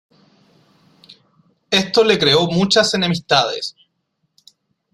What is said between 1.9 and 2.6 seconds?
le creó